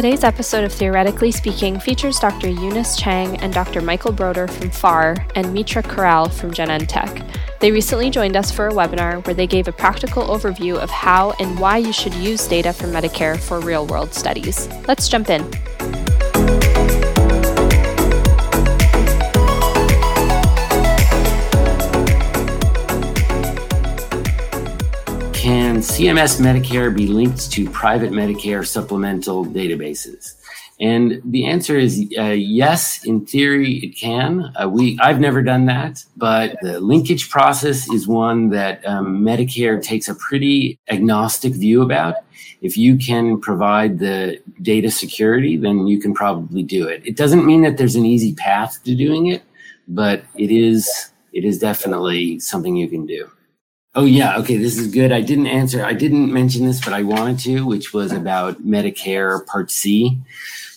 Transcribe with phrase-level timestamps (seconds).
[0.00, 2.48] Today's episode of Theoretically Speaking features Dr.
[2.48, 3.82] Eunice Chang and Dr.
[3.82, 7.22] Michael Broder from PHAR and Mitra Corral from Genentech.
[7.60, 11.32] They recently joined us for a webinar where they gave a practical overview of how
[11.32, 14.70] and why you should use data from Medicare for real world studies.
[14.88, 15.42] Let's jump in.
[26.00, 30.32] CMS Medicare be linked to private Medicare supplemental databases?
[30.80, 33.04] And the answer is uh, yes.
[33.04, 34.50] In theory, it can.
[34.58, 39.82] Uh, we I've never done that, but the linkage process is one that um, Medicare
[39.82, 42.14] takes a pretty agnostic view about.
[42.62, 47.02] If you can provide the data security, then you can probably do it.
[47.04, 49.42] It doesn't mean that there's an easy path to doing it,
[49.86, 53.30] but it is it is definitely something you can do.
[53.94, 55.10] Oh yeah, okay, this is good.
[55.10, 55.84] I didn't answer.
[55.84, 60.20] I didn't mention this, but I wanted to, which was about Medicare Part C.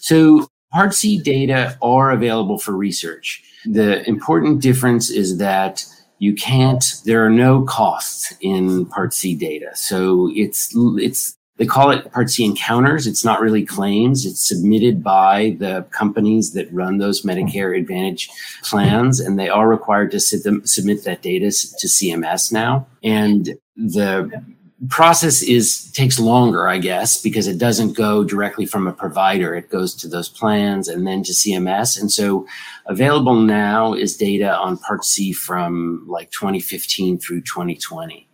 [0.00, 3.42] So Part C data are available for research.
[3.66, 5.84] The important difference is that
[6.18, 9.70] you can't there are no costs in Part C data.
[9.74, 13.06] So it's it's they call it Part C encounters.
[13.06, 14.26] It's not really claims.
[14.26, 18.28] It's submitted by the companies that run those Medicare Advantage
[18.64, 22.84] plans, and they are required to them, submit that data to CMS now.
[23.04, 24.42] And the
[24.88, 29.54] process is takes longer, I guess, because it doesn't go directly from a provider.
[29.54, 32.00] It goes to those plans and then to CMS.
[32.00, 32.44] And so
[32.86, 38.28] available now is data on Part C from like 2015 through 2020.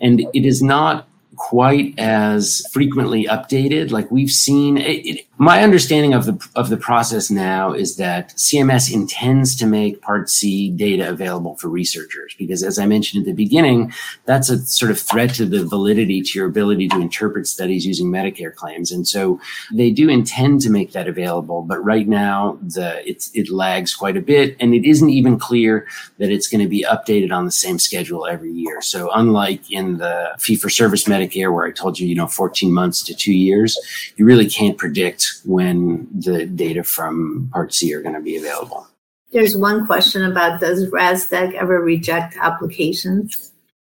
[0.00, 1.06] And it is not
[1.48, 3.90] quite as frequently updated.
[3.90, 8.28] Like we've seen, it, it, my understanding of the of the process now is that
[8.36, 13.26] CMS intends to make Part C data available for researchers because, as I mentioned at
[13.26, 13.92] the beginning,
[14.24, 18.06] that's a sort of threat to the validity to your ability to interpret studies using
[18.06, 19.40] Medicare claims, and so
[19.74, 21.62] they do intend to make that available.
[21.62, 26.30] But right now, the it lags quite a bit, and it isn't even clear that
[26.30, 28.80] it's going to be updated on the same schedule every year.
[28.80, 32.72] So, unlike in the fee for service Medicare, where I told you, you know, 14
[32.72, 33.76] months to two years,
[34.14, 38.86] you really can't predict when the data from Part C are going to be available.
[39.32, 43.52] There's one question about does ResDAC ever reject applications?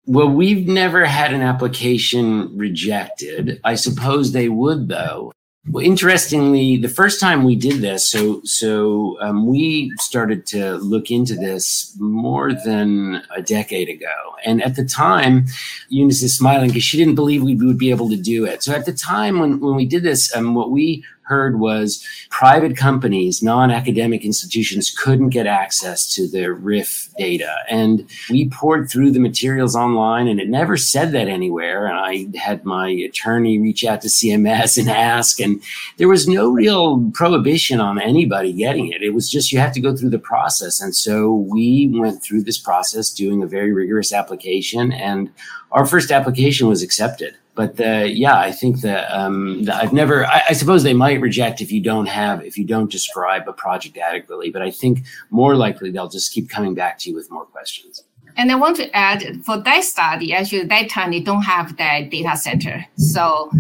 [0.07, 3.61] Well, we've never had an application rejected.
[3.65, 5.33] I suppose they would, though.
[5.71, 11.11] Well, interestingly, the first time we did this, so so um, we started to look
[11.11, 14.13] into this more than a decade ago,
[14.45, 15.47] and at the time,
[15.89, 18.63] Eunice is smiling because she didn't believe we would be able to do it.
[18.63, 22.77] So at the time when when we did this, um, what we heard was private
[22.77, 27.55] companies, non-academic institutions couldn't get access to the RIF data.
[27.69, 31.87] And we poured through the materials online and it never said that anywhere.
[31.87, 35.63] And I had my attorney reach out to CMS and ask, and
[35.97, 39.03] there was no real prohibition on anybody getting it.
[39.03, 40.81] It was just you have to go through the process.
[40.81, 45.31] And so we went through this process doing a very rigorous application and
[45.73, 50.27] our first application was accepted but uh, yeah, I think that um, I've never.
[50.27, 53.53] I, I, suppose they might reject if you don't have if you don't describe a
[53.53, 54.51] project adequately.
[54.51, 58.03] But I think more likely they'll just keep coming back to you with more questions.
[58.37, 62.11] And I want to add for that study, actually that time they don't have that
[62.11, 62.85] data center.
[62.97, 63.51] So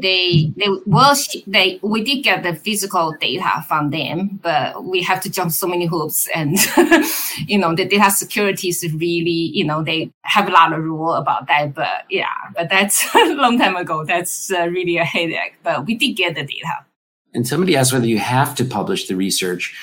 [0.00, 1.14] they they will
[1.46, 5.66] they we did get the physical data from them, but we have to jump so
[5.66, 6.56] many hoops and
[7.46, 11.12] you know the data security is really, you know, they have a lot of rule
[11.12, 11.74] about that.
[11.74, 14.04] But yeah, but that's a long time ago.
[14.04, 15.54] That's uh, really a headache.
[15.62, 16.84] But we did get the data.
[17.34, 19.74] And somebody asked whether you have to publish the research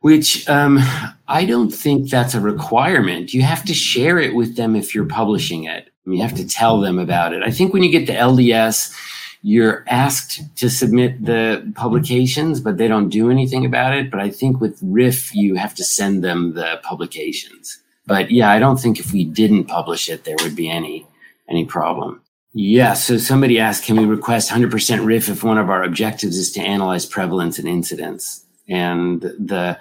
[0.00, 0.78] which um,
[1.26, 3.34] I don't think that's a requirement.
[3.34, 5.90] You have to share it with them if you're publishing it.
[6.06, 7.42] You have to tell them about it.
[7.42, 8.94] I think when you get to LDS,
[9.42, 14.10] you're asked to submit the publications, but they don't do anything about it.
[14.10, 17.78] But I think with RIF, you have to send them the publications.
[18.06, 21.06] But yeah, I don't think if we didn't publish it, there would be any
[21.48, 22.20] any problem.
[22.54, 22.94] Yeah.
[22.94, 26.60] So somebody asked, can we request 100% RIF if one of our objectives is to
[26.60, 28.44] analyze prevalence and incidence?
[28.68, 29.78] And the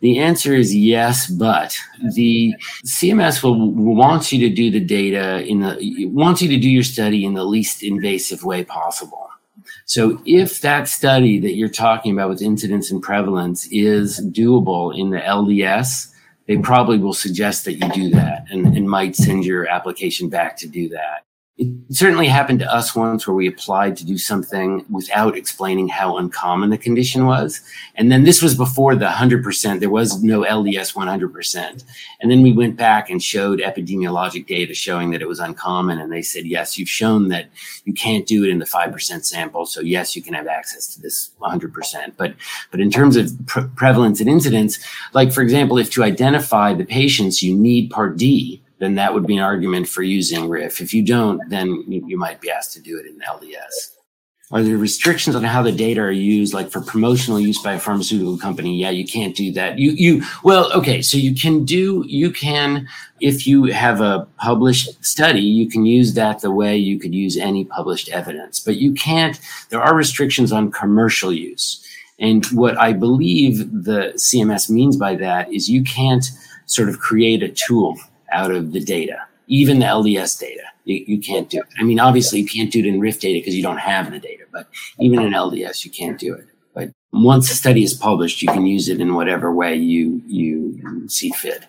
[0.00, 1.76] the answer is yes, but
[2.14, 2.54] the
[2.86, 6.70] CMS will, will want you to do the data in the wants you to do
[6.70, 9.28] your study in the least invasive way possible.
[9.86, 15.10] So if that study that you're talking about with incidence and prevalence is doable in
[15.10, 16.12] the LDS,
[16.46, 20.56] they probably will suggest that you do that and, and might send your application back
[20.58, 21.24] to do that.
[21.58, 26.16] It certainly happened to us once where we applied to do something without explaining how
[26.16, 27.60] uncommon the condition was.
[27.96, 31.84] And then this was before the 100%, there was no LDS 100%.
[32.20, 35.98] And then we went back and showed epidemiologic data showing that it was uncommon.
[35.98, 37.48] And they said, yes, you've shown that
[37.84, 39.66] you can't do it in the 5% sample.
[39.66, 42.12] So yes, you can have access to this 100%.
[42.16, 42.34] But,
[42.70, 44.78] but in terms of pre- prevalence and incidence,
[45.12, 49.26] like for example, if to identify the patients, you need part D, then that would
[49.26, 50.80] be an argument for using RIF.
[50.80, 53.94] If you don't, then you, might be asked to do it in LDS.
[54.50, 57.78] Are there restrictions on how the data are used, like for promotional use by a
[57.78, 58.80] pharmaceutical company?
[58.80, 59.78] Yeah, you can't do that.
[59.78, 62.88] You, you, well, okay, so you can do, you can,
[63.20, 67.36] if you have a published study, you can use that the way you could use
[67.36, 69.38] any published evidence, but you can't,
[69.68, 71.84] there are restrictions on commercial use.
[72.18, 76.24] And what I believe the CMS means by that is you can't
[76.64, 77.98] sort of create a tool
[78.32, 80.62] out of the data, even the LDS data.
[80.84, 81.66] You, you can't do it.
[81.78, 84.18] I mean, obviously, you can't do it in RIF data because you don't have the
[84.18, 86.46] data, but even in LDS, you can't do it.
[86.74, 91.08] But once a study is published, you can use it in whatever way you, you
[91.08, 91.66] see fit.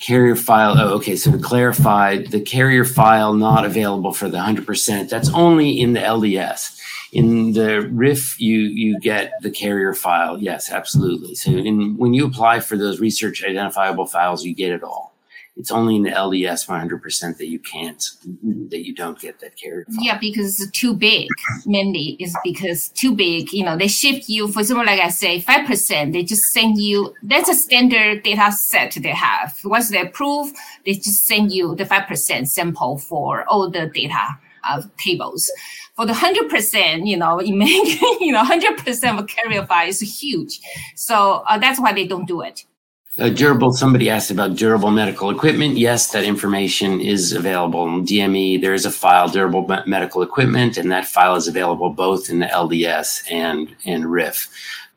[0.00, 0.78] Carrier file.
[0.78, 1.16] Oh, okay.
[1.16, 6.00] So to clarify, the carrier file not available for the 100%, that's only in the
[6.00, 6.78] LDS.
[7.12, 10.38] In the RIF, you you get the carrier file.
[10.38, 11.34] Yes, absolutely.
[11.34, 15.07] So in, when you apply for those research identifiable files, you get it all
[15.58, 18.02] it's only in the LDS 100% that you can't,
[18.70, 19.84] that you don't get that carrier.
[20.00, 21.26] Yeah, because it's too big.
[21.66, 23.52] Mainly is because too big.
[23.52, 26.12] You know, they ship you, for example, like I say, 5%.
[26.12, 29.58] They just send you, that's a standard data set they have.
[29.64, 30.52] Once they approve,
[30.86, 34.38] they just send you the 5% sample for all the data
[34.70, 35.50] of tables.
[35.96, 40.60] For the 100%, you know, you make, you know, 100% of carrier file is huge.
[40.94, 42.64] So uh, that's why they don't do it.
[43.18, 45.76] Uh, durable, somebody asked about durable medical equipment.
[45.76, 48.60] Yes, that information is available in DME.
[48.60, 52.46] There is a file, durable medical equipment, and that file is available both in the
[52.46, 54.48] LDS and, and RIF.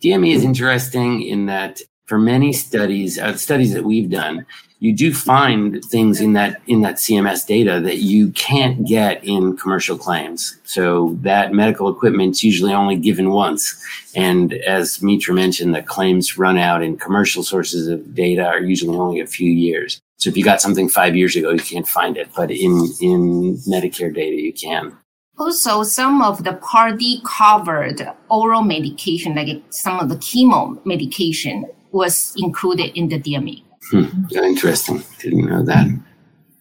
[0.03, 4.45] DME is interesting in that for many studies, uh, studies that we've done,
[4.81, 9.55] you do find things in that in that CMS data that you can't get in
[9.55, 10.57] commercial claims.
[10.63, 13.79] So that medical equipment's usually only given once.
[14.15, 18.97] And as Mitra mentioned, the claims run out in commercial sources of data are usually
[18.97, 20.01] only a few years.
[20.17, 23.57] So if you got something five years ago, you can't find it, but in in
[23.69, 24.97] Medicare data, you can.
[25.37, 31.67] Also, some of the Part D covered oral medication, like some of the chemo medication,
[31.91, 33.63] was included in the DME.
[33.89, 34.05] Hmm.
[34.31, 35.03] Interesting.
[35.19, 35.87] Didn't know that.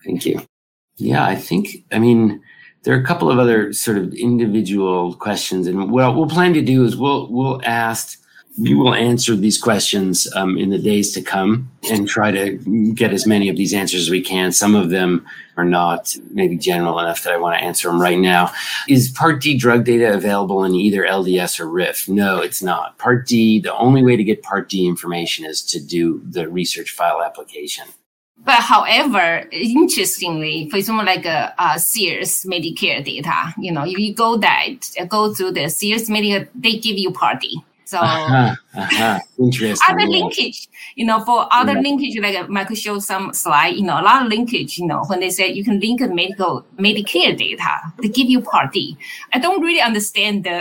[0.05, 0.41] Thank you.
[0.97, 2.41] Yeah, I think, I mean,
[2.83, 5.67] there are a couple of other sort of individual questions.
[5.67, 8.20] And what we'll plan to do is we'll, we'll ask
[8.59, 13.13] we will answer these questions um, in the days to come and try to get
[13.13, 14.53] as many of these answers as we can.
[14.53, 15.25] Some of them
[15.57, 18.53] are not maybe general enough that I want to answer them right now.
[18.89, 22.09] Is Part D drug data available in either LDS or RIF?
[22.09, 22.99] No, it's not.
[22.99, 26.91] Part D, the only way to get Part D information is to do the research
[26.91, 27.87] file application.
[28.43, 34.15] But however, interestingly, for example, like a, a SEER's Medicare data, you know, if you
[34.15, 37.63] go that go through the SEER's Medicare, they give you Part D.
[37.91, 39.19] So uh-huh, uh-huh.
[39.37, 39.85] interesting.
[39.89, 41.81] Other linkage, you know, for other yeah.
[41.81, 45.19] linkage, like Michael showed some slide, you know, a lot of linkage, you know, when
[45.19, 48.97] they say you can link a medical Medicare data, they give you Part D.
[49.33, 50.61] I don't really understand the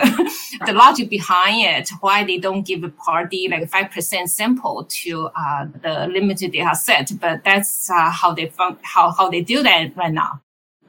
[0.65, 4.87] the logic behind it, why they don't give a Part D like five percent sample
[4.89, 9.41] to uh, the limited data set, but that's uh, how they found how how they
[9.41, 10.41] do that right now.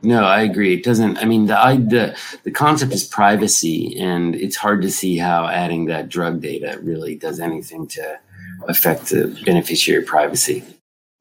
[0.03, 0.75] No, I agree.
[0.75, 1.19] It doesn't.
[1.19, 5.47] I mean, the I, the the concept is privacy, and it's hard to see how
[5.47, 8.19] adding that drug data really does anything to
[8.67, 10.65] affect the beneficiary privacy.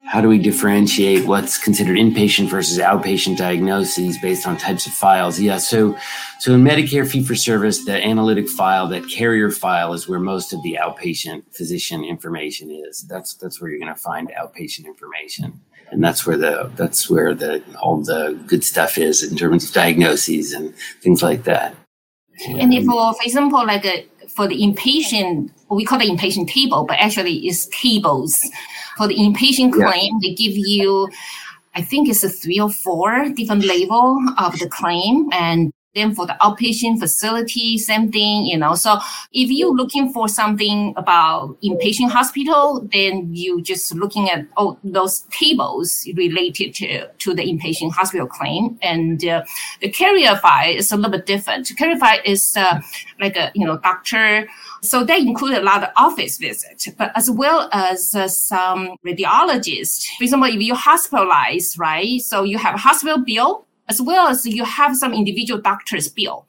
[0.02, 5.38] How do we differentiate what's considered inpatient versus outpatient diagnoses based on types of files?
[5.38, 5.96] Yeah, so
[6.40, 10.54] so in Medicare fee for service, the analytic file, that carrier file, is where most
[10.54, 13.02] of the outpatient physician information is.
[13.02, 15.60] That's that's where you're going to find outpatient information
[15.90, 19.72] and that's where the that's where the all the good stuff is in terms of
[19.74, 21.74] diagnoses and things like that.
[22.48, 26.48] And, if, for for example, like a, uh, for the inpatient, we call the inpatient
[26.48, 28.40] table, but actually it's tables.
[28.96, 30.30] For the inpatient claim, yeah.
[30.30, 31.08] they give you,
[31.74, 36.26] I think it's a three or four different label of the claim, and then for
[36.26, 38.74] the outpatient facility, same thing, you know.
[38.74, 38.98] So
[39.32, 45.22] if you're looking for something about inpatient hospital, then you just looking at all those
[45.30, 48.78] tables related to, to the inpatient hospital claim.
[48.82, 49.44] And uh,
[49.80, 51.70] the carrier file is a little bit different.
[51.76, 52.80] Carrier file is uh,
[53.18, 54.48] like a, you know, doctor.
[54.82, 60.06] So that include a lot of office visits, but as well as uh, some radiologists.
[60.16, 62.20] For example, if you hospitalize, right?
[62.20, 66.46] So you have a hospital bill as well as you have some individual doctor's bill.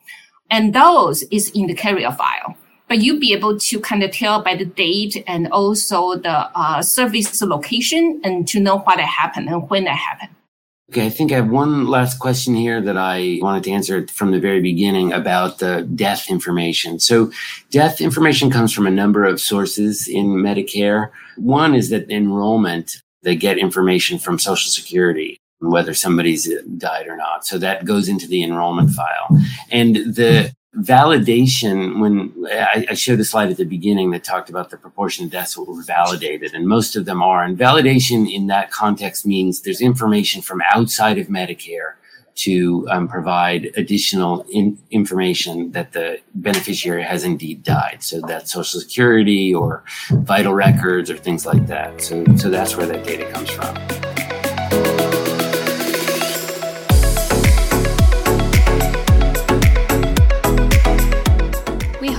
[0.51, 2.55] And those is in the carrier file.
[2.87, 6.81] But you'll be able to kind of tell by the date and also the uh,
[6.81, 10.29] service location and to know what happened and when that happened.
[10.91, 14.31] Okay, I think I have one last question here that I wanted to answer from
[14.31, 16.99] the very beginning about the death information.
[16.99, 17.31] So,
[17.69, 21.11] death information comes from a number of sources in Medicare.
[21.37, 27.45] One is that enrollment, they get information from Social Security, whether somebody's died or not.
[27.45, 29.29] So, that goes into the enrollment file.
[29.71, 34.69] And the validation when I, I, showed a slide at the beginning that talked about
[34.69, 38.47] the proportion of deaths that were validated and most of them are and validation in
[38.47, 41.95] that context means there's information from outside of medicare
[42.35, 48.79] to um, provide additional in, information that the beneficiary has indeed died so that's social
[48.79, 53.49] security or vital records or things like that so so that's where that data comes
[53.49, 55.10] from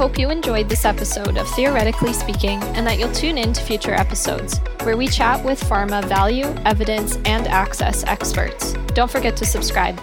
[0.03, 3.95] hope you enjoyed this episode of Theoretically Speaking and that you'll tune in to future
[3.95, 8.73] episodes, where we chat with pharma value, evidence, and access experts.
[8.95, 9.97] Don't forget to subscribe.